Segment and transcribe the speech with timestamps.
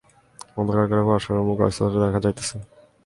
[0.57, 2.55] অন্ধকার ঘরে পরস্পরের মুখ অস্পষ্টভাবে দেখা যাইতেছে।